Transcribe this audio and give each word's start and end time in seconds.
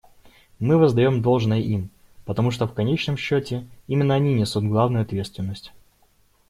Мы 0.57 0.77
воздаем 0.79 1.21
должное 1.21 1.59
им, 1.59 1.91
потому 2.25 2.49
что 2.49 2.65
в 2.65 2.73
конечном 2.73 3.17
счете 3.17 3.67
именно 3.85 4.15
они 4.15 4.33
несут 4.33 4.63
главную 4.63 5.03
ответственность. 5.03 5.73